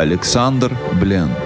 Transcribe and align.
Александр 0.00 0.74
Бленд. 0.98 1.36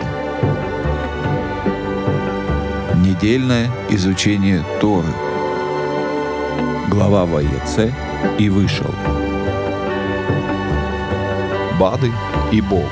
Недельное 3.04 3.68
изучение 3.90 4.64
Торы. 4.80 5.12
Глава 6.88 7.26
ВАЕЦ 7.26 7.92
и 8.38 8.48
вышел. 8.48 8.94
Бады 11.80 12.12
и 12.52 12.60
Бог. 12.60 12.88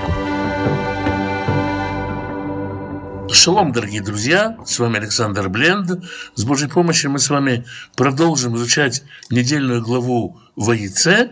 Шалом, 3.31 3.71
дорогие 3.71 4.03
друзья, 4.03 4.59
с 4.67 4.81
вами 4.81 4.97
Александр 4.97 5.49
Бленд. 5.49 6.05
С 6.35 6.43
Божьей 6.43 6.71
помощью 6.71 7.13
мы 7.13 7.21
с 7.21 7.31
вами 7.31 7.65
продолжим 7.95 8.57
изучать 8.57 9.05
недельную 9.31 9.81
главу 9.81 10.41
Воице 10.57 11.31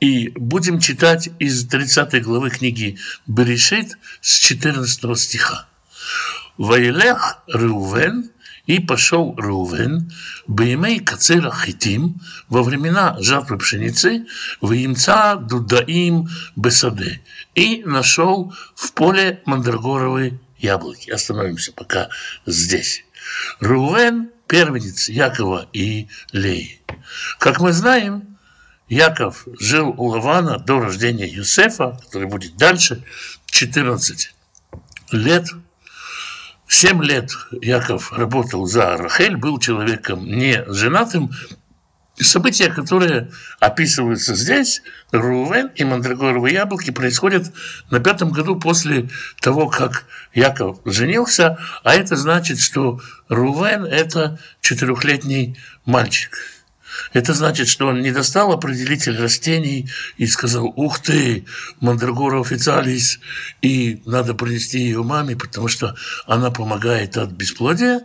и 0.00 0.28
будем 0.30 0.80
читать 0.80 1.30
из 1.38 1.66
30 1.66 2.22
главы 2.22 2.50
книги 2.50 2.98
Берешит 3.26 3.96
с 4.20 4.38
14 4.38 5.18
стиха. 5.18 5.66
«Ваилех 6.58 7.42
Реувен, 7.48 8.30
и 8.66 8.80
пошел 8.80 9.34
Реувен, 9.38 10.12
Беймей 10.46 11.00
Кацера 11.00 11.52
Хитим, 11.52 12.20
во 12.48 12.62
времена 12.62 13.16
жатвы 13.20 13.58
пшеницы, 13.58 14.26
Ваимца 14.60 15.36
Дудаим 15.36 16.28
Бесаде, 16.56 17.22
и 17.54 17.82
нашел 17.84 18.52
в 18.74 18.92
поле 18.92 19.40
мандрагоровые 19.46 20.38
яблоки. 20.58 21.10
Остановимся 21.10 21.72
пока 21.72 22.08
здесь. 22.44 23.04
Рувен– 23.60 24.30
первенец 24.46 25.08
Якова 25.08 25.68
и 25.72 26.08
Леи. 26.32 26.80
Как 27.38 27.60
мы 27.60 27.72
знаем, 27.72 28.35
Яков 28.88 29.46
жил 29.58 29.94
у 29.96 30.06
Лавана 30.06 30.58
до 30.58 30.80
рождения 30.80 31.26
Юсефа, 31.26 31.98
который 32.02 32.28
будет 32.28 32.56
дальше, 32.56 33.02
14 33.46 34.34
лет. 35.12 35.48
7 36.68 37.02
лет 37.02 37.30
Яков 37.62 38.12
работал 38.12 38.66
за 38.66 38.96
Рахель, 38.96 39.36
был 39.36 39.58
человеком 39.58 40.26
не 40.26 40.64
женатым, 40.66 41.30
События, 42.18 42.70
которые 42.70 43.30
описываются 43.60 44.34
здесь, 44.34 44.80
Рувен 45.12 45.70
и 45.74 45.84
Мандрагоровые 45.84 46.54
яблоки, 46.54 46.90
происходят 46.90 47.52
на 47.90 48.00
пятом 48.00 48.30
году 48.30 48.58
после 48.58 49.10
того, 49.42 49.68
как 49.68 50.06
Яков 50.32 50.80
женился, 50.86 51.58
а 51.84 51.94
это 51.94 52.16
значит, 52.16 52.58
что 52.58 53.00
Рувен– 53.28 53.84
это 53.84 54.38
четырехлетний 54.62 55.58
мальчик. 55.84 56.38
Это 57.12 57.34
значит, 57.34 57.68
что 57.68 57.88
он 57.88 58.02
не 58.02 58.12
достал 58.12 58.52
определитель 58.52 59.18
растений 59.18 59.88
и 60.16 60.26
сказал, 60.26 60.72
ух 60.76 61.00
ты, 61.00 61.44
мандрагора 61.80 62.40
официалис, 62.40 63.20
и 63.62 64.02
надо 64.06 64.34
принести 64.34 64.78
ее 64.78 65.02
маме, 65.02 65.36
потому 65.36 65.68
что 65.68 65.94
она 66.26 66.50
помогает 66.50 67.16
от 67.16 67.30
бесплодия, 67.30 68.02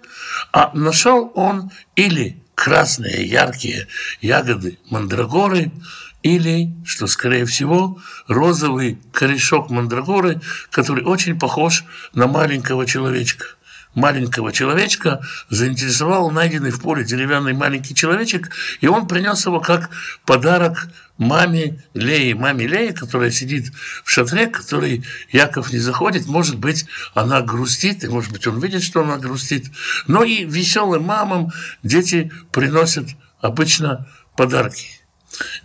а 0.52 0.72
нашел 0.73 1.31
он 1.36 1.72
или 1.95 2.42
красные 2.56 3.25
яркие 3.25 3.88
ягоды 4.22 4.78
мандрагоры 4.89 5.72
или, 6.23 6.72
что 6.86 7.08
скорее 7.08 7.45
всего, 7.45 8.00
розовый 8.28 9.00
корешок 9.11 9.70
мандрагоры, 9.72 10.39
который 10.70 11.03
очень 11.03 11.39
похож 11.39 11.83
на 12.14 12.28
маленького 12.28 12.86
человечка. 12.86 13.45
Маленького 13.94 14.53
человечка 14.53 15.22
заинтересовал 15.50 16.31
найденный 16.31 16.72
в 16.72 16.80
поле 16.81 17.03
деревянный 17.03 17.53
маленький 17.53 17.94
человечек, 17.94 18.50
и 18.80 18.88
он 18.88 19.06
принес 19.08 19.45
его 19.45 19.59
как 19.59 19.89
подарок 20.25 20.88
маме 21.17 21.83
Леи, 21.94 22.31
маме 22.33 22.67
Леи, 22.67 22.92
которая 22.92 23.31
сидит 23.31 23.72
в 24.03 24.09
шатре, 24.09 24.48
который 24.48 25.03
Яков 25.31 25.73
не 25.73 25.80
заходит. 25.80 26.25
Может 26.28 26.58
быть, 26.58 26.86
она 27.14 27.42
грустит, 27.42 28.03
и 28.06 28.08
может 28.08 28.31
быть, 28.31 28.48
он 28.48 28.59
видит, 28.59 28.81
что 28.81 29.02
она 29.02 29.17
грустит. 29.17 29.70
Но 30.08 30.23
и 30.23 30.45
веселым 30.45 31.04
мамам 31.04 31.52
дети 31.83 32.32
приносят 32.52 33.10
обычно 33.42 34.08
подарки. 34.38 34.88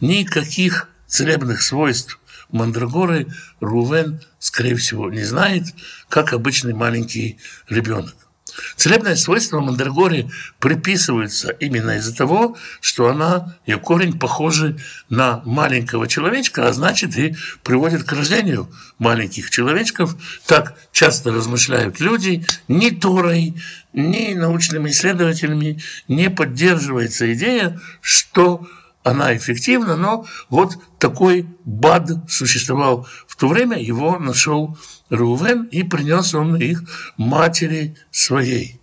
Никаких 0.00 0.88
целебных 1.06 1.62
свойств 1.62 2.18
мандрагоры 2.50 3.26
Рувен, 3.60 4.20
скорее 4.38 4.76
всего, 4.76 5.10
не 5.10 5.24
знает, 5.24 5.64
как 6.08 6.32
обычный 6.32 6.74
маленький 6.74 7.38
ребенок. 7.68 8.14
Целебное 8.76 9.16
свойство 9.16 9.60
мандрагоре 9.60 10.30
приписывается 10.58 11.50
именно 11.50 11.92
из-за 11.92 12.14
того, 12.14 12.56
что 12.80 13.08
она, 13.08 13.56
ее 13.66 13.78
корень 13.78 14.18
похожий 14.18 14.76
на 15.08 15.42
маленького 15.44 16.06
человечка, 16.08 16.68
а 16.68 16.72
значит 16.72 17.16
и 17.16 17.36
приводит 17.62 18.04
к 18.04 18.12
рождению 18.12 18.70
маленьких 18.98 19.50
человечков. 19.50 20.16
Так 20.46 20.76
часто 20.92 21.32
размышляют 21.32 22.00
люди, 22.00 22.44
ни 22.68 22.90
Торой, 22.90 23.54
ни 23.92 24.34
научными 24.34 24.90
исследователями 24.90 25.82
не 26.08 26.30
поддерживается 26.30 27.32
идея, 27.32 27.80
что 28.00 28.66
она 29.06 29.36
эффективна, 29.36 29.94
но 29.96 30.26
вот 30.48 30.76
такой 30.98 31.46
БАД 31.64 32.28
существовал 32.28 33.06
в 33.28 33.36
то 33.36 33.46
время, 33.46 33.78
его 33.78 34.18
нашел 34.18 34.76
Рувен 35.10 35.62
и 35.66 35.84
принес 35.84 36.34
он 36.34 36.56
их 36.56 36.82
матери 37.16 37.96
своей. 38.10 38.80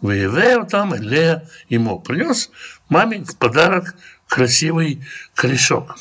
Воевею 0.00 0.64
там 0.64 0.94
Лея 0.94 1.48
ему 1.68 1.98
принес 1.98 2.50
маме 2.88 3.24
в 3.24 3.36
подарок 3.36 3.96
красивый 4.28 5.04
корешок. 5.34 5.96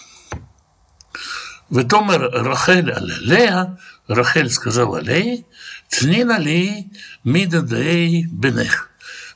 Ветомер 1.71 2.29
Рахель 2.29 2.93
Лея, 3.21 3.79
Рахель 4.07 4.51
сказала 4.51 4.97
Лее, 4.97 5.45
Тнина 5.89 6.37
ли 6.37 6.91
мидадей 7.23 8.27
бенех. 8.27 8.91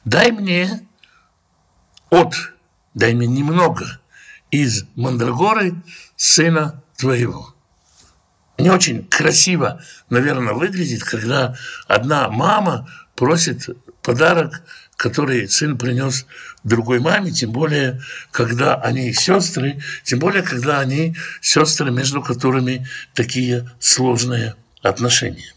Дай 0.06 0.32
мне 0.32 0.88
от, 2.12 2.36
дай 2.94 3.16
мне 3.16 3.26
немного 3.26 4.00
из 4.52 4.86
мандрагоры 4.96 5.76
сына 6.16 6.82
твоего. 6.98 7.54
Не 8.58 8.72
очень 8.72 9.06
красиво, 9.06 9.82
наверное, 10.10 10.54
выглядит, 10.54 11.04
когда 11.04 11.56
одна 11.88 12.30
мама 12.30 12.90
просит 13.16 13.70
подарок, 14.02 14.64
который 14.96 15.48
сын 15.48 15.78
принес 15.78 16.26
другой 16.64 17.00
маме, 17.00 17.32
тем 17.32 17.52
более, 17.52 18.02
когда 18.32 18.76
они 18.76 19.14
сестры, 19.14 19.80
тем 20.04 20.20
более, 20.20 20.42
когда 20.42 20.80
они 20.80 21.16
сестры, 21.40 21.92
между 21.92 22.22
которыми 22.24 22.88
такие 23.14 23.70
сложные 23.80 24.56
отношения. 24.82 25.54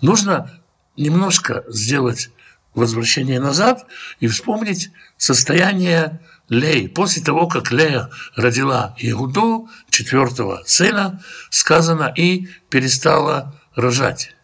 Нужно 0.00 0.50
немножко 0.96 1.64
сделать 1.68 2.30
возвращение 2.74 3.40
назад 3.40 3.86
и 4.20 4.28
вспомнить 4.28 4.90
состояние 5.16 6.20
Лей. 6.48 6.88
После 6.88 7.22
того, 7.22 7.46
как 7.46 7.72
Лея 7.72 8.10
родила 8.36 8.94
Иуду, 8.98 9.68
четвертого 9.90 10.62
сына, 10.66 11.22
сказано, 11.50 12.12
и 12.14 12.48
перестала 12.68 13.54
рожать. 13.74 14.34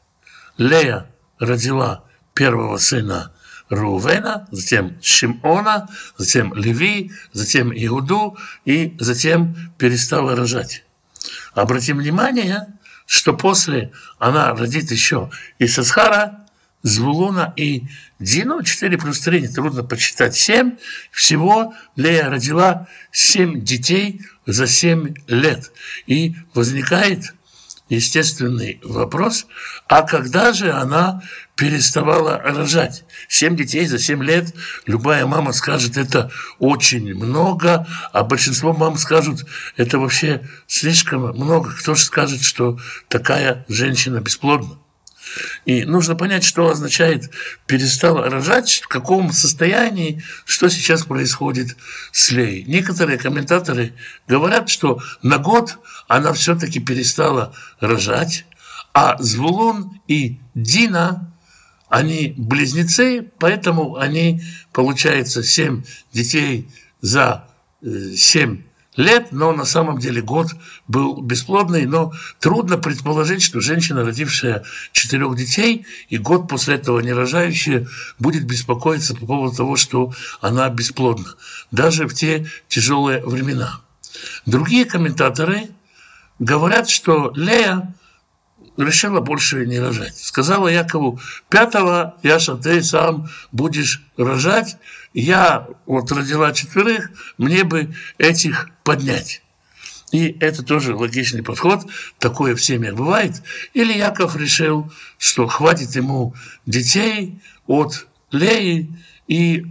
Лея 0.57 1.11
родила 1.39 2.05
первого 2.35 2.79
сына 2.79 3.33
Рувена, 3.69 4.49
затем 4.51 4.99
Шимона, 5.01 5.89
затем 6.17 6.53
Леви, 6.55 7.13
затем 7.33 7.73
Иуду 7.73 8.37
и 8.65 8.97
затем 8.99 9.57
перестала 9.79 10.35
рожать. 10.35 10.85
Обратим 11.55 11.99
внимание, 11.99 12.67
что 13.07 13.33
после 13.33 13.93
она 14.19 14.55
родит 14.55 14.91
еще 14.91 15.31
Исасхара, 15.59 16.47
Звулуна 16.83 17.53
и 17.57 17.85
Дину, 18.19 18.63
4 18.63 18.99
плюс 18.99 19.21
3, 19.21 19.49
трудно 19.49 19.85
почитать, 19.85 20.35
7. 20.35 20.77
Всего 21.11 21.75
Лея 21.97 22.31
родила 22.31 22.89
7 23.13 23.63
детей 23.63 24.23
за 24.47 24.67
7 24.67 25.15
лет. 25.29 25.73
И 26.07 26.35
возникает 26.55 27.35
естественный 27.91 28.81
вопрос, 28.83 29.47
а 29.89 30.03
когда 30.03 30.53
же 30.53 30.73
она 30.73 31.23
переставала 31.57 32.39
рожать? 32.39 33.05
Семь 33.29 33.57
детей 33.57 33.85
за 33.85 33.99
семь 33.99 34.23
лет, 34.25 34.55
любая 34.87 35.27
мама 35.27 35.53
скажет, 35.53 35.99
это 35.99 36.31
очень 36.59 37.15
много, 37.15 37.87
а 38.13 38.23
большинство 38.23 38.73
мам 38.73 38.97
скажут, 38.97 39.45
это 39.77 39.99
вообще 39.99 40.49
слишком 40.67 41.23
много. 41.37 41.71
Кто 41.73 41.95
же 41.95 42.05
скажет, 42.05 42.43
что 42.43 42.79
такая 43.09 43.67
женщина 43.69 44.21
бесплодна? 44.21 44.79
И 45.65 45.85
нужно 45.85 46.15
понять, 46.17 46.45
что 46.45 46.69
означает 46.69 47.31
перестал 47.67 48.23
рожать, 48.23 48.81
в 48.83 48.89
каком 48.89 49.33
состоянии, 49.33 50.23
что 50.45 50.69
сейчас 50.69 51.05
происходит 51.05 51.77
с 52.13 52.31
Леей. 52.31 52.65
Некоторые 52.65 53.19
комментаторы 53.19 53.95
говорят, 54.27 54.69
что 54.69 55.01
на 55.23 55.39
год 55.39 55.79
она 56.09 56.33
все-таки 56.33 56.81
перестала 56.81 57.55
рожать, 57.81 58.45
а 58.93 59.17
Звулун 59.23 60.01
и 60.09 60.41
Дина, 60.55 61.33
они 61.89 62.35
близнецы, 62.37 63.31
поэтому 63.39 63.97
они, 63.97 64.43
получается, 64.73 65.43
семь 65.43 65.83
детей 66.13 66.69
за 67.01 67.49
э, 67.83 68.13
семь 68.17 68.63
лет, 69.01 69.33
но 69.33 69.53
на 69.53 69.65
самом 69.65 69.99
деле 69.99 70.23
год 70.23 70.49
был 70.87 71.21
бесплодный, 71.21 71.87
но 71.87 72.13
трудно 72.39 72.79
предположить, 72.79 73.43
что 73.43 73.61
женщина, 73.61 74.05
родившая 74.05 74.65
четырех 74.93 75.35
детей 75.37 75.87
и 76.09 76.19
год 76.19 76.49
после 76.49 76.77
этого 76.77 77.01
не 77.01 77.13
рожающая, 77.13 77.89
будет 78.19 78.45
беспокоиться 78.45 79.17
по 79.17 79.27
поводу 79.27 79.57
того, 79.57 79.77
что 79.77 80.13
она 80.41 80.69
бесплодна, 80.69 81.35
даже 81.71 82.07
в 82.07 82.15
те 82.15 82.47
тяжелые 82.69 83.25
времена. 83.25 83.81
Другие 84.47 84.85
комментаторы 84.85 85.71
говорят, 86.39 86.89
что 86.89 87.33
Лея 87.35 87.95
решила 88.83 89.21
больше 89.21 89.67
не 89.67 89.79
рожать. 89.79 90.17
Сказала 90.17 90.69
Якову, 90.69 91.21
пятого, 91.49 92.17
Яша, 92.23 92.57
ты 92.57 92.83
сам 92.83 93.29
будешь 93.53 94.03
рожать, 94.17 94.77
я 95.13 95.67
вот 95.87 96.13
родила 96.13 96.53
четверых, 96.53 97.11
мне 97.39 97.65
бы 97.65 97.95
этих 98.19 98.69
поднять. 98.85 99.43
И 100.13 100.37
это 100.41 100.63
тоже 100.63 100.95
логичный 100.95 101.43
подход, 101.43 101.87
такое 102.19 102.57
в 102.57 102.63
семьях 102.63 102.95
бывает. 102.97 103.43
Или 103.75 103.97
Яков 103.97 104.37
решил, 104.37 104.93
что 105.19 105.47
хватит 105.47 105.95
ему 105.95 106.35
детей 106.67 107.41
от 107.67 108.07
Леи, 108.33 108.93
и 109.29 109.67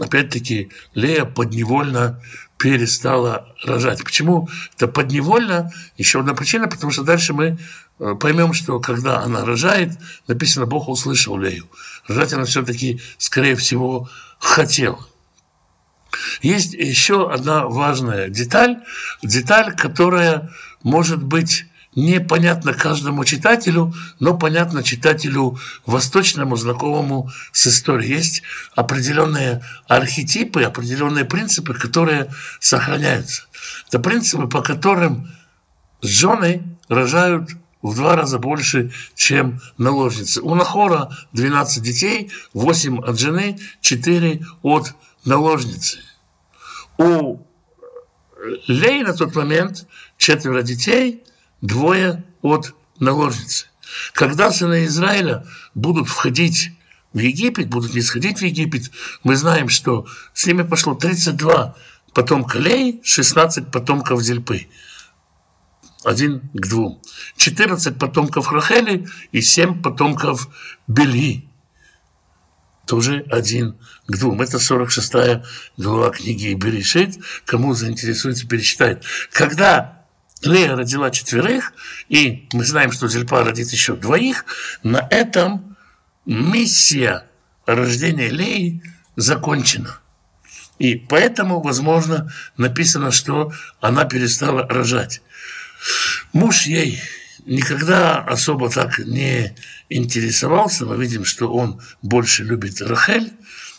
опять-таки 0.00 0.70
Лея 0.94 1.24
подневольно 1.24 2.20
перестала 2.56 3.54
рожать. 3.64 4.02
Почему 4.02 4.48
это 4.76 4.88
подневольно? 4.88 5.72
Еще 5.96 6.20
одна 6.20 6.34
причина, 6.34 6.68
потому 6.68 6.92
что 6.92 7.02
дальше 7.04 7.32
мы 7.32 7.58
поймем, 7.98 8.52
что 8.52 8.80
когда 8.80 9.20
она 9.20 9.44
рожает, 9.44 9.92
написано, 10.26 10.66
Бог 10.66 10.88
услышал 10.88 11.38
Лею. 11.38 11.68
Рожать 12.06 12.32
она 12.32 12.44
все-таки, 12.44 13.00
скорее 13.18 13.56
всего, 13.56 14.08
хотела. 14.38 15.04
Есть 16.42 16.74
еще 16.74 17.30
одна 17.30 17.66
важная 17.66 18.28
деталь, 18.28 18.78
деталь, 19.22 19.74
которая 19.76 20.50
может 20.82 21.22
быть 21.22 21.66
непонятно 21.94 22.74
каждому 22.74 23.24
читателю, 23.24 23.92
но 24.20 24.36
понятно 24.36 24.82
читателю 24.82 25.58
восточному, 25.84 26.56
знакомому 26.56 27.30
с 27.52 27.66
историей. 27.66 28.14
Есть 28.14 28.42
определенные 28.76 29.62
архетипы, 29.88 30.62
определенные 30.62 31.24
принципы, 31.24 31.74
которые 31.74 32.32
сохраняются. 32.60 33.44
Это 33.88 33.98
принципы, 33.98 34.46
по 34.46 34.62
которым 34.62 35.30
жены 36.00 36.62
рожают 36.88 37.50
в 37.82 37.94
два 37.94 38.16
раза 38.16 38.38
больше, 38.38 38.92
чем 39.14 39.60
наложницы. 39.76 40.42
У 40.42 40.54
Нахора 40.54 41.16
12 41.32 41.82
детей, 41.82 42.30
8 42.54 43.00
от 43.00 43.18
жены, 43.18 43.58
4 43.80 44.44
от 44.62 44.94
наложницы. 45.24 46.00
У 46.96 47.40
Лей 48.66 49.02
на 49.02 49.14
тот 49.14 49.34
момент 49.34 49.86
четверо 50.16 50.62
детей, 50.62 51.24
двое 51.60 52.24
от 52.42 52.74
наложницы. 53.00 53.66
Когда 54.12 54.50
сыны 54.50 54.84
Израиля 54.84 55.44
будут 55.74 56.08
входить 56.08 56.72
в 57.12 57.18
Египет, 57.18 57.68
будут 57.68 57.94
не 57.94 58.00
сходить 58.00 58.38
в 58.38 58.42
Египет, 58.42 58.90
мы 59.24 59.34
знаем, 59.36 59.68
что 59.68 60.06
с 60.34 60.46
ними 60.46 60.62
пошло 60.62 60.94
32 60.94 61.74
потомка 62.14 62.58
Лей, 62.58 63.00
16 63.02 63.70
потомков 63.70 64.20
Зельпы. 64.22 64.68
Один 66.04 66.40
к 66.54 66.66
двум. 66.66 67.02
14 67.36 67.98
потомков 67.98 68.52
Рахели 68.52 69.08
и 69.32 69.40
7 69.40 69.82
потомков 69.82 70.48
Бели. 70.86 71.48
Тоже 72.86 73.26
один 73.30 73.76
к 74.06 74.16
двум. 74.16 74.40
Это 74.40 74.58
46-я 74.58 75.44
глава 75.76 76.10
книги 76.10 76.54
Берешит. 76.54 77.18
Кому 77.44 77.74
заинтересуется, 77.74 78.46
перечитает. 78.46 79.04
Когда 79.32 80.04
Лея 80.42 80.76
родила 80.76 81.10
четверых, 81.10 81.72
и 82.08 82.48
мы 82.52 82.64
знаем, 82.64 82.92
что 82.92 83.08
Зельпа 83.08 83.42
родит 83.42 83.68
еще 83.70 83.96
двоих. 83.96 84.44
На 84.82 85.06
этом 85.10 85.76
миссия 86.24 87.24
рождения 87.66 88.28
Леи 88.28 88.82
закончена. 89.16 89.98
И 90.78 90.94
поэтому, 90.94 91.60
возможно, 91.60 92.32
написано, 92.56 93.10
что 93.10 93.52
она 93.80 94.04
перестала 94.04 94.66
рожать. 94.68 95.22
Муж 96.32 96.66
ей 96.66 97.00
никогда 97.44 98.18
особо 98.18 98.70
так 98.70 98.98
не 98.98 99.54
интересовался. 99.88 100.86
Мы 100.86 100.96
видим, 100.96 101.24
что 101.24 101.52
он 101.52 101.80
больше 102.02 102.44
любит 102.44 102.80
Рахель. 102.80 103.32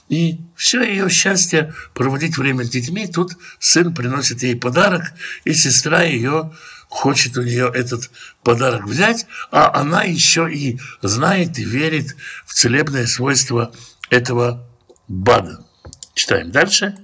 И 0.09 0.41
все 0.55 0.81
ее 0.81 1.07
счастье 1.09 1.73
проводить 1.93 2.37
время 2.37 2.65
с 2.65 2.69
детьми. 2.69 3.05
Тут 3.07 3.33
сын 3.59 3.93
приносит 3.93 4.41
ей 4.41 4.55
подарок, 4.55 5.03
и 5.45 5.53
сестра 5.53 6.01
ее 6.01 6.51
хочет 6.89 7.37
у 7.37 7.43
нее 7.43 7.71
этот 7.71 8.09
подарок 8.43 8.85
взять, 8.85 9.27
а 9.51 9.79
она 9.79 10.01
еще 10.01 10.51
и 10.51 10.79
знает 11.03 11.59
и 11.59 11.63
верит 11.63 12.15
в 12.47 12.53
целебное 12.55 13.05
свойство 13.05 13.71
этого 14.09 14.67
бада. 15.07 15.63
Читаем 16.15 16.51
дальше. 16.51 16.97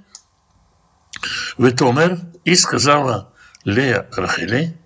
Ветомер 1.59 2.19
и 2.43 2.55
сказала 2.55 3.31
Лея 3.63 4.09
Рахеле, 4.11 4.77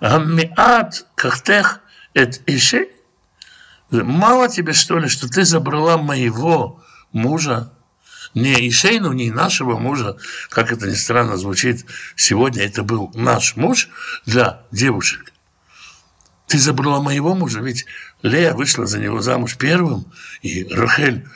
Аммиат 0.00 1.06
кахтех 1.14 1.80
эт 2.14 2.42
ише, 2.46 2.88
мало 3.90 4.48
тебе 4.48 4.72
что 4.72 4.98
ли, 4.98 5.08
что 5.08 5.28
ты 5.28 5.44
забрала 5.44 5.96
моего 5.96 6.82
мужа, 7.12 7.72
не 8.34 8.68
Ишейну, 8.68 9.12
не 9.12 9.30
нашего 9.30 9.78
мужа, 9.78 10.16
как 10.50 10.70
это 10.70 10.86
ни 10.86 10.94
странно 10.94 11.38
звучит 11.38 11.86
сегодня, 12.14 12.64
это 12.64 12.82
был 12.82 13.10
наш 13.14 13.56
муж 13.56 13.88
для 14.26 14.62
девушек. 14.70 15.32
Ты 16.46 16.58
забрала 16.58 17.00
моего 17.00 17.34
мужа, 17.34 17.60
ведь 17.60 17.86
Лея 18.22 18.54
вышла 18.54 18.86
за 18.86 18.98
него 18.98 19.20
замуж 19.20 19.56
первым, 19.56 20.12
и 20.42 20.64
Рахель 20.64 21.26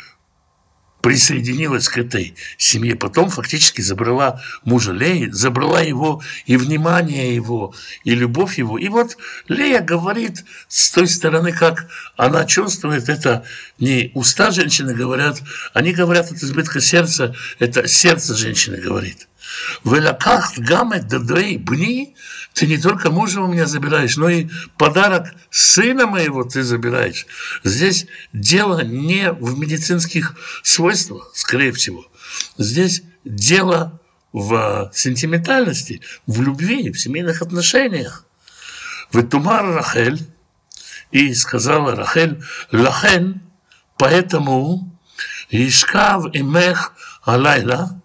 присоединилась 1.00 1.88
к 1.88 1.99
этой 1.99 2.35
семье, 2.58 2.94
потом 2.94 3.31
фактически 3.31 3.81
забрала 3.81 4.43
мужа 4.64 4.93
Леи, 4.93 5.29
забрала 5.31 5.81
его 5.81 6.23
и 6.47 6.56
внимание 6.56 7.35
его, 7.35 7.75
и 8.05 8.14
любовь 8.14 8.58
его. 8.58 8.79
И 8.79 8.88
вот 8.88 9.17
Лея 9.49 9.81
говорит 9.81 10.44
с 10.69 10.91
той 10.91 11.08
стороны, 11.08 11.52
как 11.52 11.88
она 12.17 12.44
чувствует 12.44 13.08
это, 13.08 13.44
не 13.79 14.11
уста 14.14 14.50
женщины 14.50 14.94
говорят, 14.94 15.41
они 15.73 15.93
говорят 15.93 16.31
от 16.31 16.38
избытка 16.38 16.81
сердца, 16.81 17.35
это 17.58 17.88
сердце 17.88 18.35
женщины 18.35 18.76
говорит. 18.76 19.26
Велакахт 19.85 20.58
гамет 20.58 21.08
дадей 21.08 21.56
бни, 21.58 22.14
ты 22.55 22.67
не 22.67 22.79
только 22.79 23.11
мужа 23.11 23.41
у 23.41 23.47
меня 23.47 23.67
забираешь, 23.67 24.17
но 24.17 24.29
и 24.29 24.49
подарок 24.76 25.33
сына 25.50 26.07
моего 26.07 26.45
ты 26.45 26.62
забираешь. 26.62 27.26
Здесь 27.64 28.07
дело 28.33 28.83
не 28.83 29.33
в 29.33 29.59
медицинских 29.59 30.35
свойствах, 30.62 31.30
скорее 31.35 31.73
всего. 31.73 32.04
Здесь 32.59 33.02
дело 33.25 34.00
в 34.33 34.90
сентиментальности, 34.95 36.00
в 36.26 36.40
любви, 36.42 36.90
в 36.90 37.00
семейных 37.00 37.42
отношениях. 37.42 38.25
В 39.11 39.23
Тумар 39.26 39.66
Рахель, 39.75 40.21
и 41.11 41.35
сказала 41.35 41.97
Рахель, 41.97 42.42
Лахен, 42.71 43.42
поэтому 43.99 44.97
Ишкав 45.50 46.26
имех 46.33 46.92
алайла, 47.23 48.00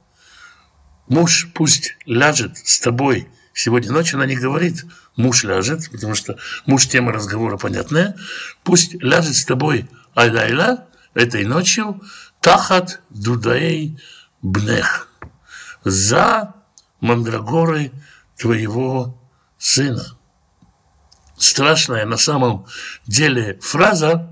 муж 1.07 1.49
пусть 1.53 1.95
ляжет 2.05 2.57
с 2.57 2.79
тобой 2.79 3.27
сегодня 3.53 3.91
ночью, 3.91 4.17
она 4.17 4.25
не 4.25 4.35
говорит, 4.35 4.85
муж 5.15 5.43
ляжет, 5.43 5.89
потому 5.91 6.15
что 6.15 6.37
муж 6.65 6.87
тема 6.87 7.11
разговора 7.11 7.57
понятная, 7.57 8.15
пусть 8.63 8.95
ляжет 8.95 9.35
с 9.35 9.45
тобой 9.45 9.89
айлайла 10.13 10.87
этой 11.13 11.45
ночью, 11.45 12.01
тахат 12.41 13.01
дудаей 13.09 13.99
бнех, 14.41 15.09
за 15.83 16.53
мандрагоры 16.99 17.91
твоего 18.37 19.17
сына. 19.57 20.05
Страшная 21.37 22.05
на 22.05 22.17
самом 22.17 22.65
деле 23.05 23.59
фраза, 23.61 24.31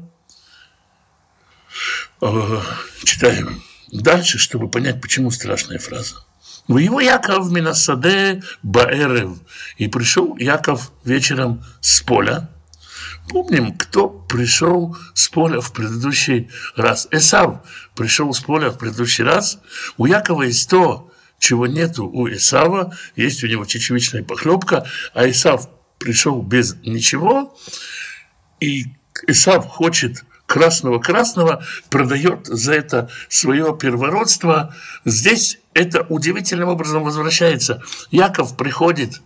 э, 2.22 2.62
читаем 3.04 3.62
дальше, 3.92 4.38
чтобы 4.38 4.70
понять, 4.70 5.02
почему 5.02 5.32
страшная 5.32 5.80
фраза. 5.80 6.24
В 6.68 6.78
его 6.78 7.02
Яков 7.02 7.52
Минасаде 7.52 8.42
Баэрев. 8.64 9.38
И 9.78 9.88
пришел 9.88 10.38
Яков 10.38 10.92
вечером 11.04 11.64
с 11.82 12.02
поля. 12.02 12.50
Помним, 13.30 13.74
кто 13.74 14.10
пришел 14.10 14.96
с 15.14 15.28
поля 15.28 15.60
в 15.60 15.74
предыдущий 15.74 16.50
раз. 16.76 17.08
Эсав 17.12 17.62
пришел 17.96 18.34
с 18.34 18.40
поля 18.40 18.70
в 18.70 18.78
предыдущий 18.78 19.24
раз. 19.24 19.60
У 19.98 20.06
Якова 20.06 20.44
есть 20.44 20.70
то, 20.70 21.12
чего 21.38 21.68
нету 21.68 22.06
у 22.06 22.30
Исава. 22.30 22.96
Есть 23.16 23.44
у 23.44 23.48
него 23.48 23.66
чечевичная 23.66 24.24
похлебка, 24.24 24.86
а 25.14 25.30
Исав 25.30 25.68
пришел 26.00 26.42
без 26.42 26.76
ничего. 26.84 27.58
И 28.62 28.86
Исав 29.28 29.68
хочет 29.68 30.24
красного-красного, 30.46 31.64
продает 31.90 32.48
за 32.48 32.74
это 32.74 33.10
свое 33.30 33.76
первородство. 33.78 34.76
Здесь 35.06 35.60
это 35.74 36.06
удивительным 36.10 36.70
образом 36.70 37.04
возвращается. 37.04 37.82
Яков 38.12 38.56
приходит 38.56 39.22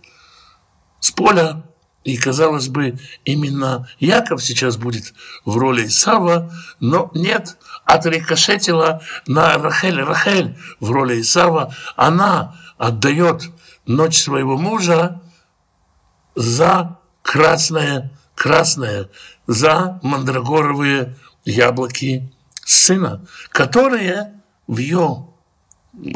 с 1.00 1.10
поля, 1.10 1.62
и, 2.04 2.16
казалось 2.16 2.68
бы, 2.68 2.98
именно 3.24 3.86
Яков 3.98 4.42
сейчас 4.42 4.76
будет 4.76 5.12
в 5.44 5.58
роли 5.58 5.86
Исава, 5.86 6.50
но 6.80 7.10
нет, 7.14 7.58
отрикошетила 7.84 9.02
на 9.26 9.58
Рахель. 9.58 10.00
Рахель 10.00 10.56
в 10.80 10.90
роли 10.90 11.20
Исава, 11.20 11.74
она 11.96 12.56
отдает 12.78 13.50
ночь 13.84 14.22
своего 14.22 14.56
мужа 14.56 15.20
за 16.34 16.98
красное, 17.22 18.10
красное, 18.38 19.08
за 19.46 19.98
мандрагоровые 20.02 21.16
яблоки 21.44 22.32
сына, 22.64 23.26
которые 23.50 24.32
в 24.66 24.78
ее 24.78 25.27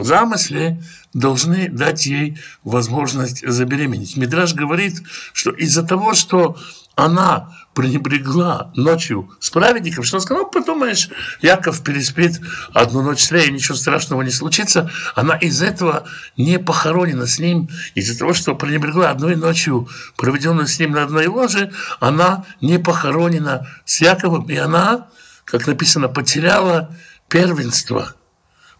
замысле 0.00 0.82
должны 1.12 1.68
дать 1.68 2.06
ей 2.06 2.38
возможность 2.64 3.46
забеременеть. 3.46 4.16
Мидраж 4.16 4.54
говорит, 4.54 5.02
что 5.32 5.50
из-за 5.50 5.82
того, 5.82 6.14
что 6.14 6.56
она 6.94 7.50
пренебрегла 7.74 8.70
ночью 8.76 9.30
с 9.40 9.50
праведником, 9.50 10.04
что 10.04 10.16
она 10.16 10.22
сказала, 10.22 10.44
ну, 10.44 10.50
подумаешь, 10.50 11.08
Яков 11.40 11.82
переспит 11.82 12.40
одну 12.74 13.02
ночь 13.02 13.22
с 13.22 13.30
Леей, 13.30 13.50
ничего 13.50 13.76
страшного 13.76 14.22
не 14.22 14.30
случится, 14.30 14.90
она 15.14 15.36
из 15.36 15.62
этого 15.62 16.06
не 16.36 16.58
похоронена 16.58 17.26
с 17.26 17.38
ним, 17.38 17.68
из-за 17.94 18.18
того, 18.18 18.34
что 18.34 18.54
пренебрегла 18.54 19.10
одной 19.10 19.36
ночью, 19.36 19.88
проведенную 20.16 20.66
с 20.66 20.78
ним 20.78 20.92
на 20.92 21.04
одной 21.04 21.26
ложе, 21.28 21.72
она 21.98 22.44
не 22.60 22.78
похоронена 22.78 23.66
с 23.86 24.02
Яковом, 24.02 24.48
и 24.50 24.56
она, 24.56 25.08
как 25.44 25.66
написано, 25.66 26.08
потеряла 26.08 26.94
первенство– 27.28 28.14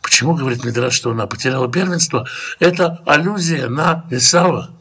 Почему, 0.03 0.35
говорит 0.35 0.65
Мидраш, 0.65 0.95
что 0.95 1.13
она 1.13 1.27
потеряла 1.27 1.71
первенство? 1.71 2.29
Это 2.59 3.01
аллюзия 3.07 3.69
на 3.69 4.05
Исава. 4.11 4.77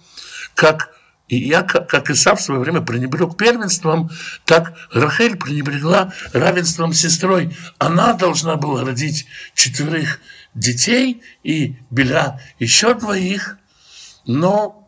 Как 0.56 0.90
и 1.28 1.38
я, 1.38 1.62
как 1.64 2.10
Исав 2.10 2.40
в 2.40 2.44
свое 2.44 2.60
время 2.60 2.82
пренебрег 2.82 3.38
первенством, 3.38 4.10
так 4.44 4.74
Рахель 4.92 5.38
пренебрегла 5.38 6.12
равенством 6.34 6.92
с 6.92 7.00
сестрой. 7.00 7.56
Она 7.78 8.14
должна 8.14 8.58
была 8.58 8.84
родить 8.84 9.28
четверых 9.54 10.20
детей 10.56 11.24
и 11.44 11.78
Беля 11.90 12.42
еще 12.60 12.96
двоих, 12.96 13.58
но 14.26 14.86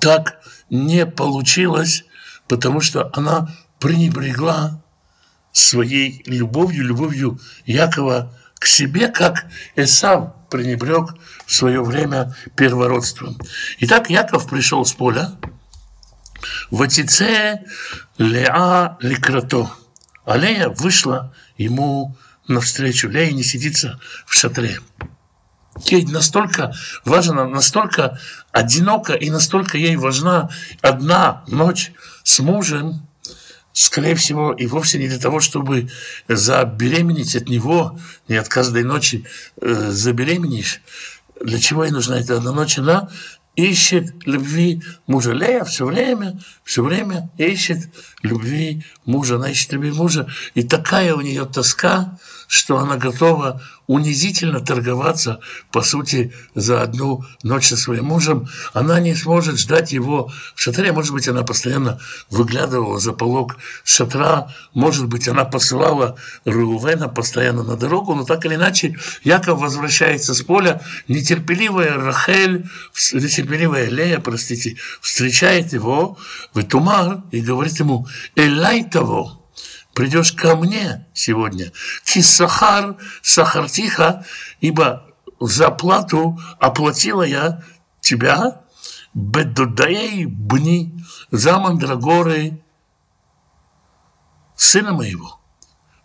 так 0.00 0.40
не 0.68 1.06
получилось, 1.06 2.04
потому 2.48 2.80
что 2.80 3.10
она 3.12 3.54
пренебрегла 3.78 4.82
своей 5.52 6.22
любовью, 6.26 6.84
любовью 6.84 7.38
Якова 7.66 8.36
к 8.58 8.66
себе, 8.66 9.08
как 9.08 9.46
Эсав 9.76 10.34
пренебрег 10.50 11.14
в 11.46 11.52
свое 11.52 11.82
время 11.82 12.34
первородством. 12.56 13.36
Итак, 13.80 14.10
Яков 14.10 14.48
пришел 14.48 14.84
с 14.84 14.92
поля, 14.92 15.32
Ватице 16.70 17.64
Леа 18.18 18.96
Ликрато. 19.00 19.70
А 20.24 20.36
Лея 20.36 20.68
вышла 20.68 21.32
ему 21.56 22.16
навстречу. 22.48 23.08
Лея 23.08 23.32
не 23.32 23.42
сидится 23.42 24.00
в 24.26 24.34
шатре. 24.34 24.80
Ей 25.84 26.06
настолько 26.06 26.72
важно, 27.04 27.46
настолько 27.46 28.18
одиноко 28.50 29.12
и 29.12 29.30
настолько 29.30 29.76
ей 29.76 29.96
важна 29.96 30.48
одна 30.80 31.44
ночь 31.46 31.92
с 32.24 32.40
мужем, 32.40 33.06
скорее 33.76 34.14
всего, 34.14 34.52
и 34.52 34.66
вовсе 34.66 34.98
не 34.98 35.06
для 35.06 35.18
того, 35.18 35.40
чтобы 35.40 35.90
забеременеть 36.28 37.36
от 37.36 37.48
него, 37.48 37.98
не 38.26 38.36
от 38.36 38.48
каждой 38.48 38.84
ночи 38.84 39.24
э, 39.60 39.90
забеременеешь. 39.90 40.80
Для 41.42 41.58
чего 41.58 41.84
ей 41.84 41.90
нужна 41.90 42.18
эта 42.18 42.38
одна 42.38 42.52
ночь? 42.52 42.78
Она 42.78 43.10
ищет 43.54 44.26
любви 44.26 44.82
мужа. 45.06 45.32
Лея 45.32 45.64
все 45.64 45.84
время, 45.84 46.40
все 46.64 46.82
время 46.82 47.28
ищет 47.36 47.90
любви 48.22 48.82
мужа. 49.04 49.36
Она 49.36 49.50
ищет 49.50 49.72
любви 49.72 49.92
мужа. 49.92 50.26
И 50.54 50.62
такая 50.62 51.14
у 51.14 51.20
нее 51.20 51.44
тоска, 51.44 52.18
что 52.48 52.78
она 52.78 52.96
готова 52.96 53.60
унизительно 53.86 54.60
торговаться, 54.60 55.40
по 55.70 55.82
сути, 55.82 56.32
за 56.54 56.82
одну 56.82 57.24
ночь 57.42 57.68
со 57.68 57.76
своим 57.76 58.06
мужем. 58.06 58.48
Она 58.72 59.00
не 59.00 59.14
сможет 59.14 59.58
ждать 59.58 59.92
его 59.92 60.32
в 60.54 60.60
шатре. 60.60 60.92
Может 60.92 61.12
быть, 61.12 61.28
она 61.28 61.42
постоянно 61.42 62.00
выглядывала 62.30 62.98
за 62.98 63.12
полог 63.12 63.56
шатра. 63.84 64.52
Может 64.74 65.06
быть, 65.06 65.28
она 65.28 65.44
посылала 65.44 66.16
Рувена 66.44 67.08
постоянно 67.08 67.62
на 67.62 67.76
дорогу. 67.76 68.14
Но 68.14 68.24
так 68.24 68.44
или 68.44 68.54
иначе, 68.54 68.96
Яков 69.22 69.60
возвращается 69.60 70.34
с 70.34 70.42
поля. 70.42 70.80
Нетерпеливая 71.08 71.94
Рахель, 71.94 72.68
нетерпеливая 73.12 73.88
Лея, 73.88 74.18
простите, 74.18 74.76
встречает 75.00 75.72
его 75.72 76.18
в 76.54 76.62
Тумар 76.64 77.22
и 77.30 77.40
говорит 77.40 77.78
ему 77.78 78.06
«Элай 78.34 78.84
того» 78.84 79.45
придешь 79.96 80.32
ко 80.32 80.54
мне 80.56 81.06
сегодня, 81.14 81.72
кисахар 82.04 82.96
сахартиха, 83.22 84.26
ибо 84.60 85.06
за 85.40 85.70
плату 85.70 86.38
оплатила 86.60 87.22
я 87.22 87.62
тебя, 88.00 88.60
бедудаей 89.14 90.26
бни, 90.26 90.92
за 91.30 91.58
мандрагоры 91.58 92.62
сына 94.54 94.92
моего. 94.92 95.40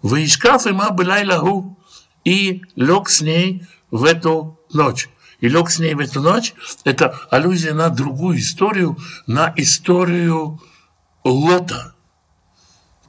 Выискав 0.02 0.66
има 0.68 0.96
лаху 0.98 1.78
и 2.24 2.64
лег 2.78 3.10
с 3.10 3.20
ней 3.20 3.68
в 3.92 4.06
эту 4.06 4.58
ночь. 4.72 5.10
И 5.42 5.50
лег 5.50 5.70
с 5.70 5.80
ней 5.80 5.96
в 5.96 6.00
эту 6.00 6.22
ночь, 6.22 6.54
это 6.86 7.20
аллюзия 7.30 7.74
на 7.74 7.90
другую 7.90 8.40
историю, 8.40 8.98
на 9.28 9.54
историю 9.58 10.62
Лота– 11.26 11.94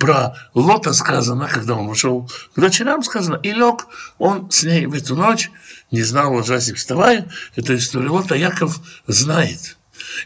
про 0.03 0.35
Лота 0.53 0.93
сказано, 0.95 1.47
когда 1.47 1.75
он 1.75 1.87
вошел 1.87 2.29
к 2.57 2.61
дочерям, 2.61 3.05
сказано, 3.05 3.37
и 3.37 3.53
лег 3.53 3.87
он 4.19 4.51
с 4.51 4.65
ней 4.65 4.87
в 4.87 4.95
эту 4.95 5.15
ночь, 5.15 5.49
не 5.93 6.03
знал 6.03 6.35
ужасе 6.35 6.75
вставая, 6.75 7.31
эту 7.55 7.77
историю 7.77 8.15
Лота 8.15 8.35
Яков 8.35 8.81
знает. 9.07 9.77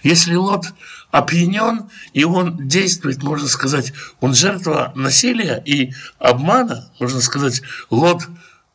Если 0.03 0.35
Лот 0.35 0.65
опьянен, 1.11 1.91
и 2.15 2.25
он 2.25 2.67
действует, 2.67 3.23
можно 3.23 3.49
сказать, 3.49 3.93
он 4.21 4.35
жертва 4.35 4.93
насилия 4.97 5.63
и 5.67 5.93
обмана, 6.19 6.91
можно 6.99 7.21
сказать, 7.21 7.61
Лот 7.91 8.27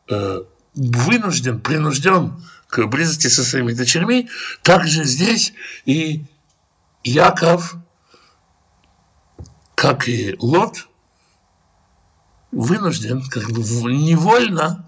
э, 0.08 0.42
вынужден, 0.76 1.58
принужден 1.58 2.44
к 2.68 2.86
близости 2.86 3.26
со 3.26 3.42
своими 3.42 3.72
дочерьми, 3.72 4.28
также 4.62 5.02
здесь 5.02 5.52
и 5.84 6.26
Яков, 7.02 7.74
как 9.74 10.08
и 10.08 10.36
Лот, 10.38 10.86
вынужден, 12.52 13.22
как 13.28 13.50
бы 13.50 13.60
невольно 13.92 14.86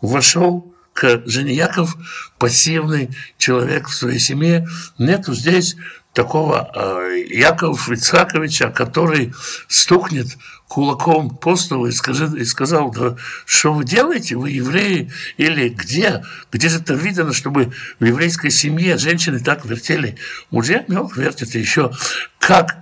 вошел 0.00 0.74
к 0.92 1.22
жене 1.26 1.54
Яков, 1.54 1.96
пассивный 2.38 3.10
человек 3.38 3.88
в 3.88 3.94
своей 3.94 4.18
семье. 4.18 4.66
Нету 4.98 5.32
здесь 5.32 5.76
такого 6.12 6.70
э, 6.74 7.24
Якова 7.28 7.76
Ицхаковича, 7.92 8.70
который 8.70 9.32
стукнет 9.68 10.36
кулаком 10.66 11.30
по 11.30 11.54
столу 11.54 11.86
и, 11.86 11.92
скажет, 11.92 12.34
и 12.34 12.44
сказал, 12.44 12.90
да 12.90 13.16
что 13.46 13.72
вы 13.72 13.84
делаете, 13.84 14.36
вы 14.36 14.50
евреи, 14.50 15.12
или 15.36 15.68
где, 15.68 16.24
где 16.50 16.68
же 16.68 16.78
это 16.78 16.94
видно, 16.94 17.32
чтобы 17.32 17.72
в 18.00 18.04
еврейской 18.04 18.50
семье 18.50 18.98
женщины 18.98 19.38
так 19.38 19.64
вертели 19.64 20.16
мужьями, 20.50 20.96
он 20.96 21.10
вертит 21.14 21.54
еще 21.54 21.92
как. 22.40 22.76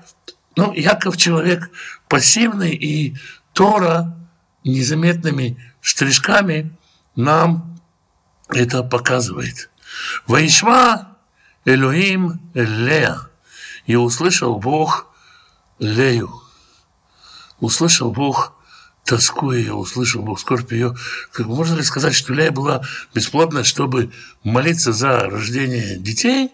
Ну, 0.56 0.72
Яков 0.72 1.18
человек 1.18 1.70
пассивный 2.08 2.74
и 2.74 3.14
Тора 3.56 4.14
незаметными 4.64 5.56
штришками 5.80 6.76
нам 7.16 7.80
это 8.50 8.82
показывает. 8.82 9.70
Ваишма 10.26 11.16
Элоим 11.64 12.38
Лея. 12.52 13.18
И 13.86 13.96
услышал 13.96 14.58
Бог 14.58 15.06
Лею. 15.78 16.30
Услышал 17.58 18.12
Бог 18.12 18.52
тоску 19.04 19.52
ее, 19.52 19.72
услышал 19.72 20.20
Бог 20.20 20.38
скорбь 20.38 20.72
ее. 20.72 20.94
Как 21.32 21.46
можно 21.46 21.76
ли 21.76 21.82
сказать, 21.82 22.14
что 22.14 22.34
Лея 22.34 22.50
была 22.50 22.82
бесплодна, 23.14 23.64
чтобы 23.64 24.12
молиться 24.44 24.92
за 24.92 25.20
рождение 25.20 25.96
детей? 25.96 26.50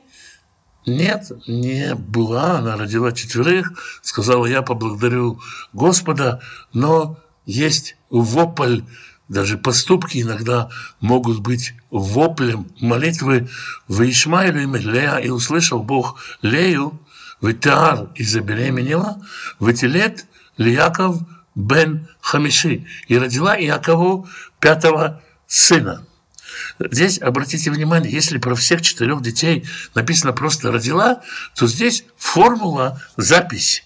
Нет, 0.87 1.31
не 1.47 1.95
была. 1.95 2.59
Она 2.59 2.77
родила 2.77 3.13
четверых. 3.13 3.73
Сказала, 4.03 4.47
я 4.47 4.63
поблагодарю 4.63 5.41
Господа. 5.73 6.41
Но 6.73 7.19
есть 7.47 7.97
вопль, 8.11 8.83
даже 9.29 9.57
поступки 9.57 10.21
иногда 10.21 10.69
могут 11.01 11.41
быть 11.41 11.75
воплем 11.91 12.67
молитвы 12.81 13.49
в 13.89 14.03
Ишмаиле 14.03 14.67
Лея, 14.67 15.17
и 15.17 15.31
услышал 15.31 15.83
Бог 15.83 16.23
Лею, 16.43 17.01
Ветеар 17.41 18.09
и 18.15 18.25
забеременела, 18.25 19.21
Ветилет 19.59 20.27
Лияков 20.59 21.23
бен 21.55 22.09
Хамиши 22.21 22.87
и 23.09 23.19
родила 23.19 23.59
Иакову 23.59 24.29
пятого 24.61 25.23
сына. 25.47 26.05
Здесь, 26.79 27.21
обратите 27.21 27.71
внимание, 27.71 28.13
если 28.13 28.39
про 28.39 28.55
всех 28.55 28.83
четырех 28.83 29.23
детей 29.23 29.65
написано 29.95 30.33
просто 30.33 30.73
«родила», 30.73 31.21
то 31.55 31.67
здесь 31.67 32.05
формула, 32.17 33.01
запись 33.17 33.85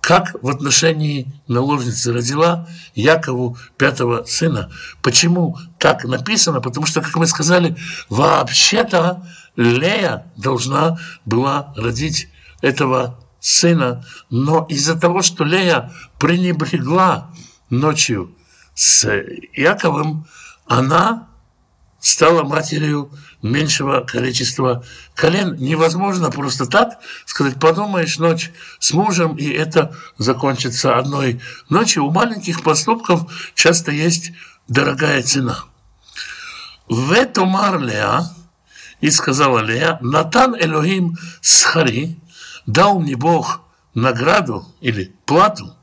как 0.00 0.34
в 0.42 0.48
отношении 0.48 1.30
наложницы 1.46 2.12
родила 2.12 2.66
Якову 2.94 3.58
пятого 3.76 4.24
сына. 4.24 4.70
Почему 5.02 5.58
так 5.78 6.04
написано? 6.04 6.60
Потому 6.60 6.86
что, 6.86 7.02
как 7.02 7.14
мы 7.16 7.26
сказали, 7.26 7.76
вообще-то 8.08 9.26
Лея 9.56 10.26
должна 10.36 10.98
была 11.24 11.72
родить 11.76 12.28
этого 12.62 13.18
сына, 13.40 14.04
но 14.30 14.66
из-за 14.68 14.98
того, 14.98 15.22
что 15.22 15.44
Лея 15.44 15.92
пренебрегла 16.18 17.30
ночью 17.68 18.34
с 18.74 19.08
Яковым, 19.54 20.26
она 20.66 21.28
стала 22.00 22.42
матерью 22.42 23.10
меньшего 23.42 24.00
количества 24.00 24.84
колен. 25.14 25.56
Невозможно 25.56 26.30
просто 26.30 26.66
так 26.66 26.98
сказать, 27.26 27.58
подумаешь 27.58 28.18
ночь 28.18 28.50
с 28.78 28.92
мужем, 28.92 29.36
и 29.36 29.48
это 29.48 29.94
закончится 30.18 30.98
одной 30.98 31.40
ночью. 31.68 32.04
У 32.04 32.10
маленьких 32.10 32.62
поступков 32.62 33.52
часто 33.54 33.92
есть 33.92 34.32
дорогая 34.68 35.22
цена. 35.22 35.64
В 36.88 37.12
эту 37.12 37.44
Леа, 37.44 38.24
и 39.00 39.10
сказала 39.10 39.60
Лея, 39.60 39.98
Натан 40.00 40.54
Элохим 40.58 41.16
Схари, 41.40 42.18
дал 42.66 43.00
мне 43.00 43.16
Бог 43.16 43.62
награду 43.94 44.66
или 44.80 45.14
плату. 45.24 45.74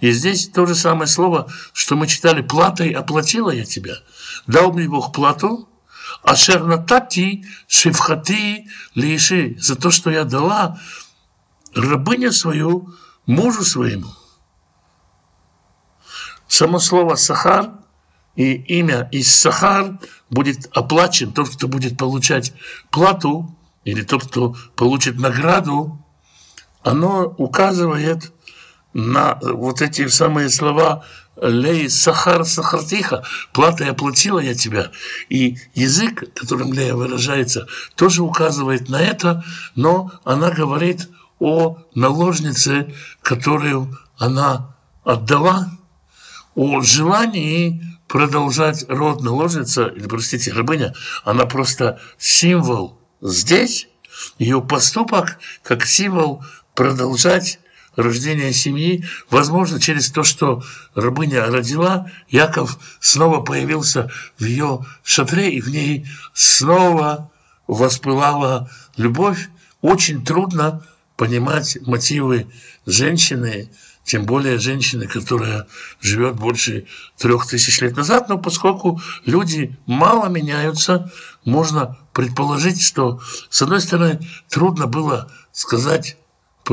И 0.00 0.10
здесь 0.12 0.48
то 0.48 0.66
же 0.66 0.74
самое 0.74 1.06
слово, 1.06 1.50
что 1.72 1.96
мы 1.96 2.06
читали, 2.06 2.42
платой 2.42 2.90
оплатила 2.90 3.50
я 3.50 3.64
тебя. 3.64 3.94
Дал 4.46 4.72
мне 4.72 4.88
Бог 4.88 5.12
плату, 5.12 5.68
Ашер 6.22 6.64
натати 6.64 7.44
шевхати 7.68 8.66
лиши, 8.94 9.56
за 9.58 9.76
то, 9.76 9.90
что 9.90 10.10
я 10.10 10.24
дала 10.24 10.80
рабыня 11.74 12.32
свою 12.32 12.94
мужу 13.26 13.64
своему. 13.64 14.08
Само 16.48 16.78
слово 16.78 17.16
«сахар» 17.16 17.72
и 18.36 18.54
имя 18.54 19.08
из 19.12 19.34
«сахар» 19.34 19.98
будет 20.30 20.68
оплачен 20.76 21.32
тот, 21.32 21.48
кто 21.50 21.68
будет 21.68 21.98
получать 21.98 22.52
плату, 22.90 23.56
или 23.84 24.02
тот, 24.02 24.26
кто 24.26 24.56
получит 24.74 25.18
награду, 25.18 26.04
оно 26.82 27.22
указывает 27.38 28.32
на 28.96 29.38
вот 29.42 29.82
эти 29.82 30.08
самые 30.08 30.48
слова 30.48 31.04
Лей 31.42 31.90
Сахар 31.90 32.46
Сахартиха, 32.46 33.24
плата 33.52 33.84
я 33.84 33.92
платила 33.92 34.38
я 34.38 34.54
тебя. 34.54 34.90
И 35.28 35.58
язык, 35.74 36.32
которым 36.34 36.72
Лея 36.72 36.94
выражается, 36.94 37.66
тоже 37.94 38.22
указывает 38.22 38.88
на 38.88 39.02
это, 39.02 39.44
но 39.74 40.10
она 40.24 40.50
говорит 40.50 41.10
о 41.40 41.76
наложнице, 41.94 42.94
которую 43.20 43.98
она 44.16 44.74
отдала, 45.04 45.70
о 46.54 46.80
желании 46.80 47.82
продолжать 48.08 48.86
род 48.88 49.22
наложница, 49.22 49.88
или, 49.88 50.06
простите, 50.06 50.54
рабыня, 50.54 50.94
она 51.22 51.44
просто 51.44 52.00
символ 52.16 52.98
здесь, 53.20 53.88
ее 54.38 54.62
поступок 54.62 55.38
как 55.62 55.84
символ 55.84 56.42
продолжать 56.74 57.58
рождения 57.96 58.52
семьи, 58.52 59.04
возможно, 59.30 59.80
через 59.80 60.10
то, 60.10 60.22
что 60.22 60.62
рабыня 60.94 61.46
родила, 61.46 62.10
Яков 62.28 62.78
снова 63.00 63.40
появился 63.40 64.10
в 64.38 64.44
ее 64.44 64.84
шатре, 65.02 65.52
и 65.52 65.60
в 65.60 65.68
ней 65.68 66.06
снова 66.34 67.30
воспылала 67.66 68.70
любовь. 68.96 69.48
Очень 69.80 70.24
трудно 70.24 70.84
понимать 71.16 71.78
мотивы 71.86 72.46
женщины, 72.86 73.70
тем 74.04 74.24
более 74.24 74.58
женщины, 74.58 75.06
которая 75.06 75.66
живет 76.00 76.36
больше 76.36 76.86
трех 77.18 77.46
тысяч 77.46 77.80
лет 77.80 77.96
назад, 77.96 78.28
но 78.28 78.38
поскольку 78.38 79.00
люди 79.24 79.76
мало 79.86 80.28
меняются, 80.28 81.10
можно 81.44 81.98
предположить, 82.12 82.80
что, 82.82 83.20
с 83.50 83.62
одной 83.62 83.80
стороны, 83.80 84.20
трудно 84.48 84.86
было 84.86 85.30
сказать 85.52 86.16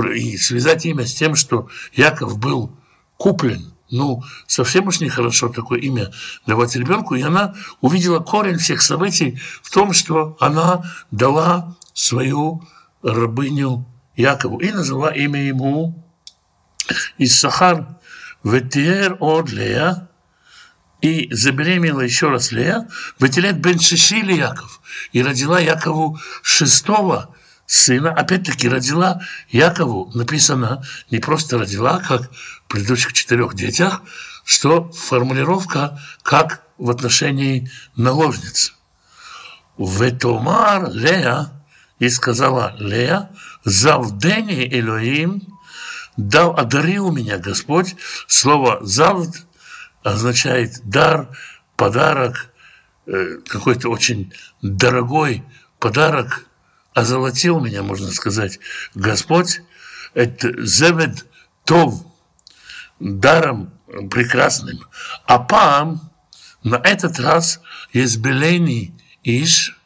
и 0.02 0.38
связать 0.38 0.86
имя 0.86 1.06
с 1.06 1.14
тем, 1.14 1.36
что 1.36 1.70
Яков 1.94 2.38
был 2.38 2.76
куплен. 3.18 3.74
Ну, 3.90 4.24
совсем 4.48 4.88
уж 4.88 5.02
нехорошо 5.02 5.50
такое 5.50 5.80
имя 5.80 6.12
давать 6.48 6.76
ребенку. 6.76 7.16
И 7.16 7.22
она 7.22 7.54
увидела 7.82 8.20
корень 8.20 8.58
всех 8.58 8.82
событий 8.82 9.40
в 9.62 9.70
том, 9.70 9.94
что 9.94 10.36
она 10.40 10.84
дала 11.12 11.78
свою 11.94 12.68
рабыню 13.04 13.86
Якову 14.16 14.60
и 14.60 14.72
назвала 14.72 15.12
имя 15.12 15.44
ему 15.44 16.04
Иссахар 17.18 17.88
Ветиер 18.44 19.18
от 19.20 19.52
Лея, 19.52 20.10
и 21.02 21.28
забеременела 21.34 22.02
еще 22.02 22.30
раз 22.30 22.52
Лея, 22.52 22.88
Ветилет 23.20 23.60
бен 23.60 23.80
Шишили 23.80 24.34
Яков, 24.34 24.82
и 25.12 25.22
родила 25.22 25.60
Якову 25.60 26.18
шестого 26.42 27.36
сына, 27.74 28.12
опять-таки 28.12 28.70
родила 28.70 29.20
Якову, 29.50 30.12
написано 30.14 30.84
не 31.10 31.18
просто 31.18 31.58
родила, 31.58 32.00
как 32.00 32.32
в 32.32 32.68
предыдущих 32.68 33.14
четырех 33.14 33.56
детях, 33.56 34.04
что 34.46 34.92
формулировка 34.92 36.00
как 36.22 36.62
в 36.78 36.92
отношении 36.92 37.72
наложниц. 37.96 38.76
Ветомар 39.80 40.92
Лея, 40.92 41.50
и 41.98 42.10
сказала 42.10 42.76
Лея, 42.78 43.32
завдени 43.64 44.68
Элоим, 44.72 45.42
дал, 46.16 46.56
одарил 46.56 47.12
меня 47.12 47.40
Господь. 47.40 47.96
Слово 48.28 48.86
завд 48.86 49.48
означает 50.04 50.80
дар, 50.84 51.28
подарок, 51.76 52.52
э, 53.08 53.40
какой-то 53.48 53.90
очень 53.90 54.32
дорогой 54.62 55.44
подарок– 55.80 56.46
озолотил 56.94 57.60
меня, 57.60 57.84
можно 57.84 58.12
сказать, 58.12 58.60
Господь, 58.96 59.62
это 60.14 60.66
зевед 60.66 61.26
тов, 61.66 62.06
даром 63.00 63.74
прекрасным. 64.10 64.80
הפעם 65.26 66.12
на 66.64 66.76
этот 66.76 67.20
раз 67.20 67.60
יזבלני 67.92 68.94
אישי, 69.24 69.78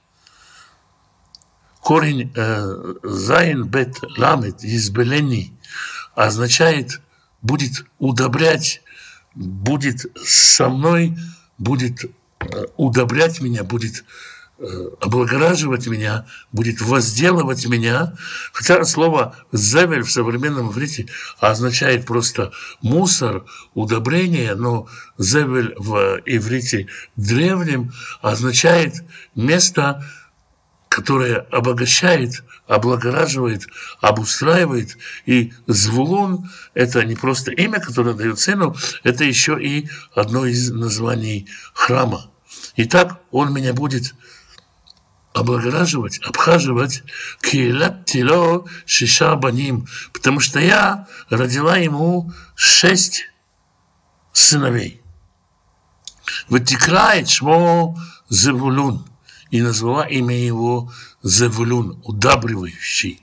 корень 1.82 2.32
э, 2.36 2.94
זין 3.04 3.64
בית 3.64 3.98
למד, 4.18 4.64
יזבלני, 4.64 5.54
означает 6.16 7.02
будет 7.42 7.86
удобрять, 7.98 8.82
будет 9.36 10.06
со 10.22 10.70
мной, 10.70 11.18
будет 11.58 12.04
э, 12.04 12.66
удобрять 12.76 13.40
меня, 13.42 13.64
будет 13.64 14.04
облагораживать 15.02 15.88
меня, 15.88 16.26
будет 16.52 16.82
возделывать 16.82 17.66
меня. 17.68 18.16
Хотя 18.54 18.84
слово 18.86 19.36
«זבל» 19.52 20.02
в 20.02 20.12
современном 20.12 20.72
иврите 20.72 21.08
означает 21.40 22.06
просто 22.06 22.52
мусор, 22.82 23.46
удобрение, 23.76 24.56
но 24.56 24.88
«зевель» 25.18 25.76
в 25.78 26.20
иврите 26.26 26.88
древнем 27.16 27.92
означает 28.22 29.04
место, 29.36 30.04
которое 30.90 31.42
обогащает, 31.52 32.44
облагораживает, 32.66 33.68
обустраивает. 34.02 34.98
И 35.28 35.54
Звулун– 35.68 36.50
это 36.74 37.04
не 37.06 37.16
просто 37.16 37.52
имя, 37.52 37.80
которое 37.80 38.16
дает 38.16 38.40
сыну, 38.40 38.76
это 39.04 39.24
еще 39.24 39.62
и 39.62 39.88
одно 40.16 40.48
из 40.48 40.72
названий 40.72 41.48
храма. 41.74 42.32
Итак, 42.76 43.20
он 43.32 43.54
меня 43.54 43.74
будет 43.74 44.16
облагораживать, 45.38 46.20
обхаживать 46.20 47.04
килат 47.42 48.06
тило 48.06 48.66
шиша 48.86 49.36
баним, 49.36 49.88
потому 50.14 50.40
что 50.40 50.60
я 50.60 51.08
родила 51.30 51.78
ему 51.78 52.32
шесть 52.56 53.26
сыновей. 54.34 55.02
Вытекрает 56.50 57.30
шмо 57.30 57.98
Зевулун 58.30 59.06
и 59.52 59.62
назвала 59.62 60.06
имя 60.08 60.36
его 60.36 60.92
Зевулун, 61.24 62.02
удабривающий. 62.04 63.22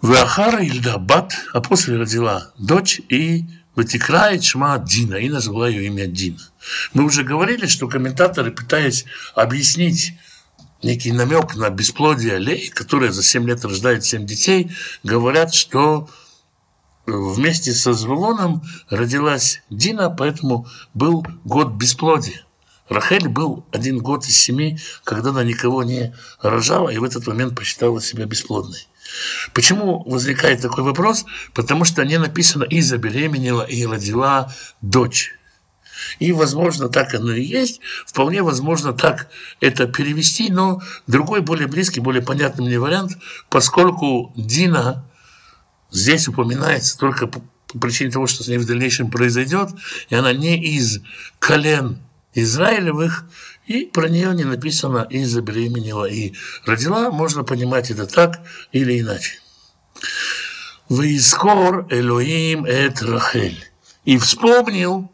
Вахара 0.00 0.62
Ильда 0.62 0.98
Бат, 0.98 1.34
а 1.52 1.60
после 1.60 1.98
родила 1.98 2.52
дочь 2.56 3.00
и 3.08 3.44
вытекрает 3.74 4.44
шма 4.44 4.78
Дина 4.78 5.16
и 5.16 5.28
назвала 5.28 5.68
ее 5.68 5.86
имя 5.86 6.06
Дина. 6.06 6.49
Мы 6.92 7.04
уже 7.04 7.22
говорили, 7.22 7.66
что 7.66 7.88
комментаторы, 7.88 8.50
пытаясь 8.50 9.04
объяснить 9.34 10.14
некий 10.82 11.12
намек 11.12 11.54
на 11.56 11.70
бесплодие 11.70 12.38
Леи, 12.38 12.68
которая 12.68 13.12
за 13.12 13.22
7 13.22 13.46
лет 13.46 13.64
рождает 13.64 14.04
7 14.04 14.26
детей, 14.26 14.70
говорят, 15.02 15.54
что 15.54 16.08
вместе 17.06 17.72
со 17.72 17.92
Звулоном 17.92 18.62
родилась 18.88 19.62
Дина, 19.70 20.10
поэтому 20.10 20.66
был 20.94 21.26
год 21.44 21.72
бесплодия. 21.72 22.44
Рахель 22.88 23.28
был 23.28 23.64
один 23.70 23.98
год 23.98 24.26
из 24.26 24.36
семи, 24.36 24.78
когда 25.04 25.30
она 25.30 25.44
никого 25.44 25.84
не 25.84 26.12
рожала 26.42 26.88
и 26.88 26.98
в 26.98 27.04
этот 27.04 27.26
момент 27.26 27.54
посчитала 27.54 28.02
себя 28.02 28.26
бесплодной. 28.26 28.88
Почему 29.54 30.02
возникает 30.08 30.60
такой 30.60 30.82
вопрос? 30.84 31.24
Потому 31.54 31.84
что 31.84 32.04
не 32.04 32.18
написано 32.18 32.64
«и 32.64 32.80
забеременела, 32.80 33.62
и 33.62 33.86
родила 33.86 34.52
дочь». 34.82 35.39
И, 36.18 36.32
возможно, 36.32 36.88
так 36.88 37.14
оно 37.14 37.32
и 37.32 37.42
есть. 37.42 37.80
Вполне 38.06 38.42
возможно 38.42 38.92
так 38.92 39.28
это 39.60 39.86
перевести, 39.86 40.50
но 40.50 40.82
другой, 41.06 41.40
более 41.40 41.66
близкий, 41.66 42.00
более 42.00 42.22
понятный 42.22 42.66
мне 42.66 42.78
вариант, 42.78 43.18
поскольку 43.48 44.32
Дина 44.36 45.04
здесь 45.90 46.28
упоминается 46.28 46.98
только 46.98 47.26
по 47.26 47.42
причине 47.78 48.10
того, 48.10 48.26
что 48.26 48.42
с 48.42 48.48
ней 48.48 48.58
в 48.58 48.66
дальнейшем 48.66 49.10
произойдет, 49.10 49.70
и 50.08 50.14
она 50.14 50.32
не 50.32 50.62
из 50.62 51.00
колен 51.38 51.98
Израилевых, 52.34 53.24
и 53.66 53.86
про 53.86 54.08
нее 54.08 54.34
не 54.34 54.44
написано 54.44 55.06
«и 55.10 55.24
забеременела, 55.24 56.06
и 56.06 56.34
родила». 56.64 57.10
Можно 57.10 57.44
понимать 57.44 57.90
это 57.90 58.06
так 58.06 58.40
или 58.72 59.00
иначе. 59.00 59.38
«Ваискор 60.88 61.86
Элоим 61.90 62.64
эт 62.64 63.02
Рахель». 63.02 63.64
И 64.04 64.18
вспомнил 64.18 65.10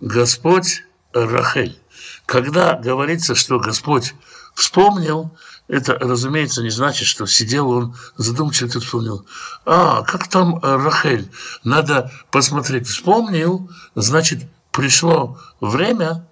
Господь 0.00 0.82
Рахель. 1.12 1.78
Когда 2.26 2.74
говорится, 2.74 3.34
что 3.34 3.58
Господь 3.58 4.14
вспомнил, 4.54 5.30
это, 5.68 5.94
разумеется, 5.98 6.62
не 6.62 6.70
значит, 6.70 7.06
что 7.06 7.26
сидел 7.26 7.70
он 7.70 7.96
задумчиво 8.16 8.68
и 8.68 8.70
вспомнил. 8.80 9.24
А, 9.64 10.02
как 10.02 10.28
там 10.28 10.58
Рахель? 10.60 11.30
Надо 11.62 12.10
посмотреть. 12.30 12.86
Вспомнил, 12.86 13.70
значит, 13.94 14.44
пришло 14.72 15.38
время, 15.60 16.28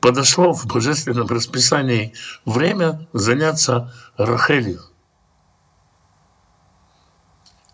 подошло 0.00 0.52
в 0.52 0.66
божественном 0.66 1.26
расписании 1.28 2.14
время 2.44 3.06
заняться 3.12 3.94
Рахелью. 4.16 4.82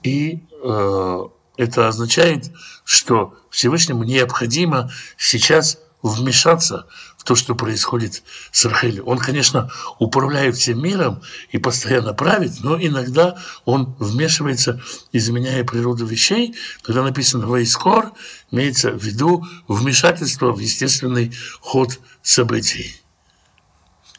И 0.02 0.44
э, 0.64 1.24
это 1.56 1.88
означает, 1.88 2.50
что 2.84 3.34
Всевышнему 3.50 4.04
необходимо 4.04 4.90
сейчас 5.16 5.78
вмешаться 6.02 6.86
в 7.16 7.24
то, 7.24 7.36
что 7.36 7.54
происходит 7.54 8.24
с 8.50 8.64
Рахелью. 8.64 9.04
Он, 9.04 9.18
конечно, 9.18 9.70
управляет 10.00 10.56
всем 10.56 10.82
миром 10.82 11.22
и 11.50 11.58
постоянно 11.58 12.12
правит, 12.12 12.54
но 12.62 12.76
иногда 12.76 13.38
он 13.64 13.94
вмешивается, 14.00 14.82
изменяя 15.12 15.62
природу 15.62 16.04
вещей. 16.04 16.56
Когда 16.82 17.04
написано 17.04 17.46
«Войскор», 17.46 18.12
имеется 18.50 18.90
в 18.90 19.02
виду 19.02 19.46
вмешательство 19.68 20.50
в 20.50 20.58
естественный 20.58 21.32
ход 21.60 22.00
событий. 22.22 22.96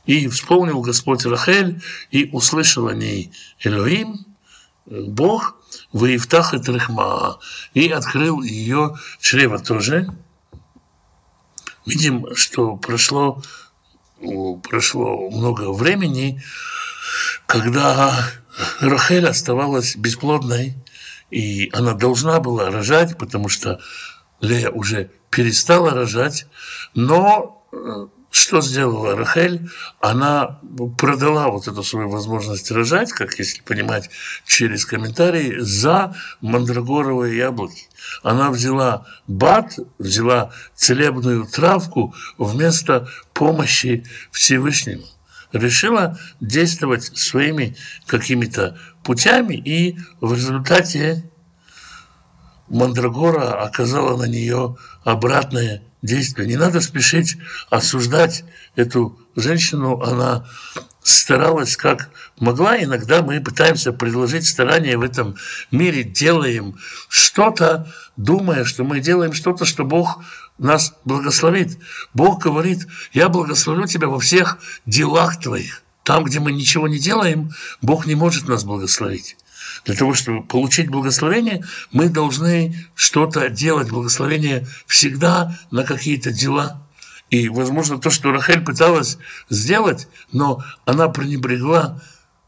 И 0.05 0.27
вспомнил 0.29 0.81
Господь 0.81 1.25
Рахель, 1.25 1.81
и 2.11 2.29
услышал 2.31 2.87
о 2.87 2.93
ней 2.93 3.31
Элоим, 3.59 4.25
Бог, 4.85 5.57
Ваифтах 5.91 6.53
и 6.53 6.59
Трехма, 6.59 7.39
и 7.73 7.89
открыл 7.89 8.41
ее 8.41 8.95
чрево 9.19 9.59
тоже. 9.59 10.07
Видим, 11.85 12.35
что 12.35 12.77
прошло, 12.77 13.41
прошло 14.63 15.29
много 15.29 15.71
времени, 15.73 16.41
когда 17.45 18.13
Рахель 18.79 19.27
оставалась 19.27 19.95
бесплодной, 19.95 20.75
и 21.29 21.69
она 21.73 21.93
должна 21.93 22.39
была 22.39 22.69
рожать, 22.69 23.17
потому 23.17 23.49
что 23.49 23.79
Лея 24.39 24.69
уже 24.69 25.09
перестала 25.29 25.91
рожать, 25.91 26.45
но 26.93 27.65
э, 27.71 28.07
что 28.33 28.61
сделала 28.61 29.15
Рахель? 29.15 29.69
Она 30.01 30.59
продала 30.97 31.49
вот 31.49 31.67
эту 31.67 31.83
свою 31.83 32.09
возможность 32.09 32.71
рожать, 32.71 33.11
как 33.11 33.37
если 33.37 33.61
понимать 33.61 34.09
через 34.43 34.87
комментарии, 34.87 35.59
за 35.59 36.15
мандрагоровые 36.41 37.37
яблоки. 37.37 37.83
Она 38.23 38.49
взяла 38.49 39.05
бат, 39.27 39.77
взяла 39.99 40.51
целебную 40.73 41.45
травку 41.45 42.15
вместо 42.39 43.07
помощи 43.33 44.03
Всевышнему. 44.31 45.05
Решила 45.51 46.17
действовать 46.39 47.03
своими 47.15 47.77
какими-то 48.07 48.79
путями, 49.03 49.53
и 49.53 49.99
в 50.21 50.33
результате 50.33 51.23
Мандрагора 52.69 53.63
оказала 53.63 54.17
на 54.17 54.25
нее 54.27 54.77
обратное 55.03 55.83
действия. 56.01 56.45
Не 56.45 56.57
надо 56.57 56.81
спешить 56.81 57.37
осуждать 57.69 58.43
эту 58.75 59.19
женщину. 59.35 60.01
Она 60.01 60.45
старалась 61.01 61.75
как 61.75 62.09
могла. 62.39 62.81
Иногда 62.81 63.21
мы 63.21 63.41
пытаемся 63.41 63.91
предложить 63.91 64.47
старания 64.47 64.97
в 64.97 65.01
этом 65.01 65.35
мире, 65.71 66.03
делаем 66.03 66.77
что-то, 67.09 67.91
думая, 68.17 68.63
что 68.63 68.83
мы 68.83 68.99
делаем 68.99 69.33
что-то, 69.33 69.65
что 69.65 69.83
Бог 69.83 70.23
нас 70.57 70.93
благословит. 71.03 71.77
Бог 72.13 72.41
говорит, 72.43 72.87
я 73.11 73.29
благословлю 73.29 73.87
тебя 73.87 74.07
во 74.07 74.19
всех 74.19 74.59
делах 74.85 75.39
твоих. 75.39 75.83
Там, 76.03 76.25
где 76.25 76.39
мы 76.39 76.51
ничего 76.51 76.87
не 76.87 76.99
делаем, 76.99 77.51
Бог 77.81 78.05
не 78.05 78.15
может 78.15 78.47
нас 78.47 78.63
благословить. 78.63 79.37
Для 79.85 79.95
того, 79.95 80.13
чтобы 80.13 80.43
получить 80.43 80.89
благословение, 80.89 81.63
мы 81.91 82.09
должны 82.09 82.87
что-то 82.95 83.49
делать. 83.49 83.89
Благословение 83.89 84.67
всегда 84.87 85.57
на 85.71 85.83
какие-то 85.83 86.31
дела. 86.31 86.81
И, 87.29 87.49
возможно, 87.49 87.97
то, 87.97 88.09
что 88.09 88.31
Рахель 88.31 88.61
пыталась 88.61 89.17
сделать, 89.49 90.07
но 90.31 90.63
она 90.85 91.09
пренебрегла 91.09 92.01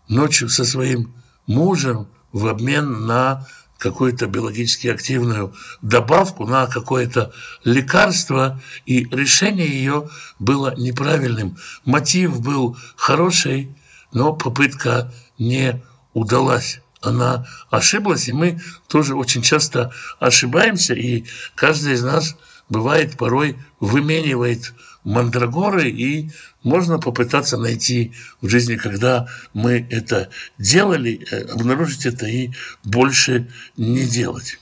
ночью 0.07 0.49
со 0.49 0.63
своим 0.63 1.13
мужем 1.47 2.07
в 2.31 2.47
обмен 2.47 3.05
на 3.05 3.47
какую-то 3.77 4.27
биологически 4.27 4.87
активную 4.87 5.53
добавку, 5.81 6.45
на 6.45 6.67
какое-то 6.67 7.33
лекарство, 7.63 8.61
и 8.85 9.05
решение 9.05 9.67
ее 9.67 10.09
было 10.39 10.73
неправильным. 10.75 11.57
Мотив 11.83 12.41
был 12.41 12.77
хороший, 12.95 13.75
но 14.11 14.33
попытка 14.33 15.11
не 15.37 15.83
удалась 16.13 16.79
она 17.05 17.45
ошиблась, 17.69 18.27
и 18.27 18.33
мы 18.33 18.59
тоже 18.87 19.15
очень 19.15 19.41
часто 19.41 19.93
ошибаемся, 20.19 20.93
и 20.93 21.25
каждый 21.55 21.93
из 21.93 22.03
нас 22.03 22.35
бывает 22.69 23.17
порой 23.17 23.57
выменивает 23.79 24.73
мандрагоры, 25.03 25.89
и 25.89 26.31
можно 26.63 26.97
попытаться 26.97 27.57
найти 27.57 28.13
в 28.41 28.49
жизни, 28.49 28.75
когда 28.75 29.27
мы 29.53 29.87
это 29.91 30.29
делали, 30.57 31.25
э, 31.29 31.43
обнаружить 31.51 32.05
это 32.05 32.25
и 32.25 32.51
больше 32.83 33.51
не 33.77 34.03
делать. 34.05 34.59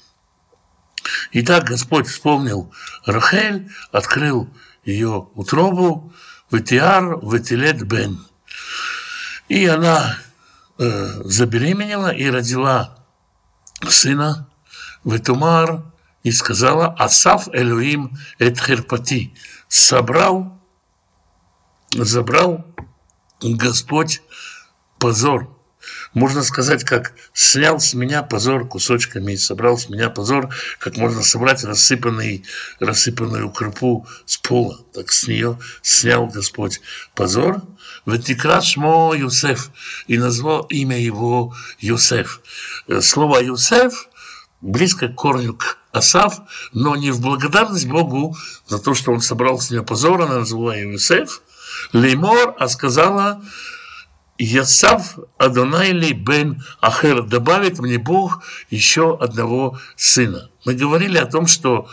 Итак, 1.32 1.66
Господь 1.66 2.08
вспомнил 2.08 2.74
Рахель, 3.06 3.70
открыл 3.92 4.50
ее 4.86 5.30
утробу, 5.36 6.14
Ветиар, 6.52 7.20
Ветилет 7.22 7.82
Бен. 7.84 8.20
И 9.50 9.66
она 9.66 10.18
забеременела 10.78 12.10
и 12.10 12.30
родила 12.30 12.98
сына 13.88 14.50
Ветумар 15.04 15.84
и 16.24 16.32
сказала 16.32 16.88
Асав 16.98 17.50
Элюим 17.54 18.18
эт 18.40 18.60
херпати. 18.60 19.34
Собрал, 19.68 20.60
забрал 21.92 22.66
Господь 23.42 24.22
позор. 25.00 25.50
Можно 26.14 26.44
сказать, 26.44 26.84
как 26.84 27.14
снял 27.34 27.80
с 27.80 27.94
меня 27.94 28.24
позор 28.24 28.68
кусочками 28.68 29.34
и 29.34 29.38
собрал 29.38 29.78
с 29.78 29.90
меня 29.90 30.10
позор, 30.10 30.54
как 30.80 30.96
можно 30.96 31.24
собрать 31.24 31.64
рассыпанный, 31.64 32.46
рассыпанную 32.80 33.52
крупу 33.52 34.08
с 34.26 34.38
пола. 34.38 34.80
Так 34.94 35.12
с 35.12 35.28
нее 35.28 35.60
снял 35.82 36.28
Господь 36.28 36.80
позор. 37.16 37.64
Ветикра 38.06 38.62
шмо 38.62 39.14
Юсеф. 39.16 39.72
И 40.08 40.18
назвал 40.18 40.64
имя 40.70 41.00
его 41.00 41.54
Юсеф. 41.80 42.42
Слово 43.02 43.44
Юсеф 43.44 44.08
близко 44.62 45.10
к 45.10 45.16
корню 45.16 45.54
к 45.54 45.78
Асав, 45.92 46.42
но 46.74 46.96
не 46.96 47.12
в 47.12 47.22
благодарность 47.22 47.88
Богу 47.88 48.36
за 48.66 48.80
то, 48.80 48.94
что 48.96 49.12
он 49.12 49.22
собрал 49.22 49.60
с 49.60 49.70
нее 49.70 49.84
позор, 49.84 50.22
она 50.22 50.40
его 50.40 50.74
Юсеф, 50.74 51.42
Леймор, 51.92 52.56
а 52.58 52.68
сказала 52.68 53.42
Ясав 54.40 55.20
Адонайли 55.38 56.12
бен 56.14 56.64
Ахер 56.82 57.22
добавит 57.22 57.80
мне 57.80 58.00
Бог 58.00 58.44
еще 58.72 59.16
одного 59.16 59.80
сына. 59.96 60.50
Мы 60.66 60.74
говорили 60.74 61.18
о 61.18 61.28
том, 61.28 61.46
что 61.46 61.88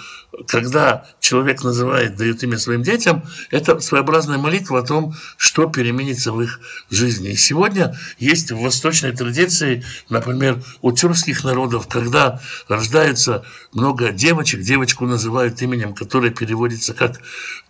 когда 0.47 1.07
человек 1.21 1.63
называет, 1.63 2.17
дает 2.17 2.43
имя 2.43 2.57
своим 2.57 2.83
детям, 2.83 3.25
это 3.51 3.79
своеобразная 3.81 4.39
молитва 4.39 4.79
о 4.79 4.83
том, 4.83 5.15
что 5.37 5.67
переменится 5.67 6.33
в 6.33 6.41
их 6.41 6.61
жизни. 6.89 7.31
И 7.31 7.37
сегодня 7.37 7.95
есть 8.19 8.51
в 8.53 8.61
восточной 8.61 9.13
традиции, 9.13 9.85
например, 10.09 10.63
у 10.81 10.93
тюркских 10.93 11.45
народов, 11.45 11.89
когда 11.89 12.41
рождается 12.69 13.45
много 13.73 14.13
девочек, 14.13 14.63
девочку 14.63 15.05
называют 15.05 15.61
именем, 15.61 15.95
которое 15.95 16.31
переводится 16.31 16.95
как 16.95 17.21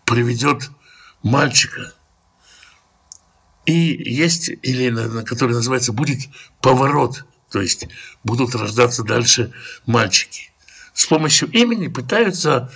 «приведет 0.05 0.71
мальчика». 1.23 1.93
И 3.67 3.73
есть, 3.73 4.49
или 4.49 5.25
который 5.25 5.53
называется 5.53 5.93
«будет 5.93 6.29
поворот», 6.61 7.25
то 7.51 7.61
есть 7.61 7.89
будут 8.25 8.55
рождаться 8.55 9.03
дальше 9.03 9.53
мальчики. 9.87 10.53
С 10.95 11.07
помощью 11.07 11.51
имени 11.51 11.89
пытаются 11.89 12.73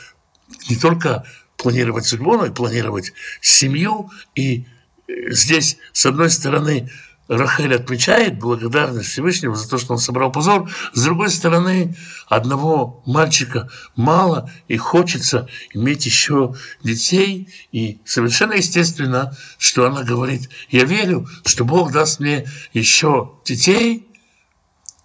не 0.69 0.77
только 0.77 1.25
планировать 1.57 2.07
судьбу, 2.07 2.37
но 2.37 2.47
и 2.47 2.51
планировать 2.51 3.13
семью. 3.41 4.11
И 4.35 4.67
э, 5.07 5.31
здесь, 5.31 5.79
с 5.93 6.07
одной 6.07 6.31
стороны, 6.31 6.91
Рахель 7.29 7.75
отмечает 7.75 8.39
благодарность 8.39 9.09
Всевышнему 9.09 9.55
за 9.55 9.69
то, 9.69 9.79
что 9.79 9.95
он 9.95 9.99
собрал 9.99 10.31
позор. 10.31 10.71
С 10.93 11.03
другой 11.03 11.31
стороны, 11.31 11.97
одного 12.29 13.03
мальчика 13.07 13.71
мало, 13.97 14.51
и 14.69 14.77
хочется 14.77 15.49
иметь 15.73 16.05
еще 16.05 16.55
детей. 16.83 17.49
И 17.73 18.01
совершенно 18.05 18.55
естественно, 18.55 19.37
что 19.59 19.87
она 19.87 20.03
говорит, 20.03 20.51
я 20.69 20.85
верю, 20.85 21.27
что 21.47 21.65
Бог 21.65 21.93
даст 21.93 22.21
мне 22.21 22.47
еще 22.75 23.33
детей, 23.45 24.09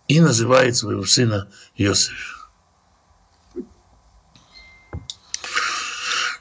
и 0.09 0.19
называет 0.19 0.75
своего 0.75 1.05
сына 1.05 1.47
Иосиф. 1.77 2.49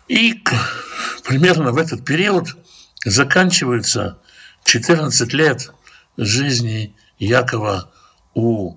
И 0.08 0.42
примерно 1.22 1.72
в 1.72 1.76
этот 1.76 2.02
период 2.04 2.56
заканчиваются 3.04 4.18
14 4.68 5.32
лет 5.32 5.72
жизни 6.18 6.94
Якова 7.18 7.90
у 8.34 8.76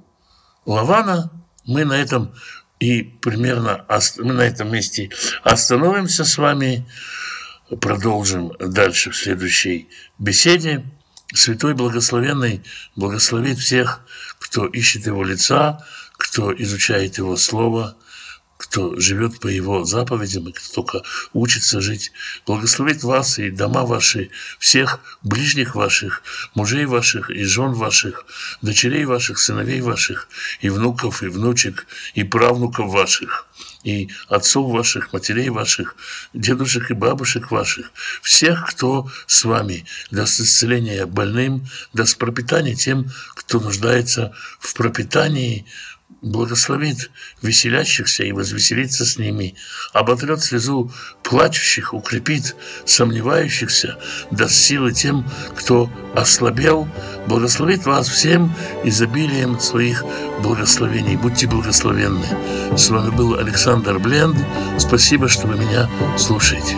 Лавана. 0.65 1.29
Мы 1.65 1.83
на 1.83 2.01
этом 2.01 2.33
и 2.79 3.03
примерно 3.03 3.85
мы 4.19 4.33
на 4.33 4.41
этом 4.43 4.71
месте 4.71 5.09
остановимся 5.43 6.23
с 6.23 6.37
вами, 6.37 6.87
продолжим 7.81 8.53
дальше 8.57 9.11
в 9.11 9.17
следующей 9.17 9.89
беседе. 10.17 10.85
Святой 11.33 11.73
Благословенный 11.73 12.63
благословит 12.95 13.59
всех, 13.59 13.99
кто 14.39 14.67
ищет 14.67 15.07
Его 15.07 15.25
лица, 15.25 15.85
кто 16.13 16.53
изучает 16.55 17.17
Его 17.17 17.35
Слово– 17.35 17.97
кто 18.61 18.95
живет 18.99 19.39
по 19.39 19.47
его 19.47 19.85
заповедям 19.85 20.47
и 20.47 20.51
кто 20.51 20.83
только 20.83 21.01
учится 21.33 21.81
жить. 21.81 22.11
Благословит 22.45 23.01
вас 23.01 23.39
и 23.39 23.49
дома 23.49 23.85
ваши, 23.85 24.29
всех 24.59 24.99
ближних 25.23 25.73
ваших, 25.73 26.21
мужей 26.53 26.85
ваших 26.85 27.31
и 27.31 27.43
жен 27.43 27.73
ваших, 27.73 28.23
дочерей 28.61 29.05
ваших, 29.05 29.39
сыновей 29.39 29.81
ваших, 29.81 30.27
и 30.59 30.69
внуков, 30.69 31.23
и 31.23 31.27
внучек, 31.27 31.87
и 32.13 32.23
правнуков 32.23 32.91
ваших 32.91 33.47
и 33.83 34.09
отцов 34.27 34.71
ваших, 34.71 35.11
матерей 35.13 35.49
ваших, 35.49 35.95
дедушек 36.33 36.91
и 36.91 36.93
бабушек 36.93 37.51
ваших, 37.51 37.91
всех, 38.21 38.67
кто 38.69 39.09
с 39.27 39.43
вами, 39.43 39.85
даст 40.11 40.39
исцеление 40.39 41.05
больным, 41.05 41.67
даст 41.93 42.17
пропитание 42.17 42.75
тем, 42.75 43.09
кто 43.35 43.59
нуждается 43.59 44.33
в 44.59 44.73
пропитании, 44.75 45.65
благословит 46.21 47.09
веселящихся 47.41 48.23
и 48.23 48.31
возвеселится 48.31 49.05
с 49.05 49.17
ними, 49.17 49.55
оботрет 49.93 50.41
слезу 50.41 50.91
плачущих, 51.23 51.93
укрепит 51.93 52.55
сомневающихся, 52.85 53.97
даст 54.31 54.55
силы 54.55 54.93
тем, 54.93 55.29
кто 55.55 55.89
ослабел, 56.15 56.87
благословит 57.27 57.85
вас 57.85 58.07
всем 58.07 58.53
изобилием 58.83 59.59
своих 59.59 60.03
благословений. 60.41 61.15
Будьте 61.15 61.47
благословенны. 61.47 62.25
С 62.77 62.89
вами 62.89 63.09
был 63.11 63.37
Александр 63.37 63.99
Бленд. 63.99 64.37
Спасибо, 64.77 65.27
что 65.27 65.47
вы 65.47 65.57
меня 65.57 65.89
слушаете. 66.17 66.77